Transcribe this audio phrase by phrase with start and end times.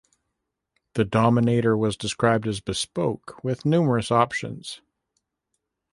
[0.95, 4.81] The Dominator was described as bespoke, with numerous options.